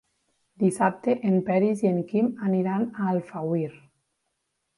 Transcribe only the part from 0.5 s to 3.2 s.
Dissabte en Peris i en Quim aniran a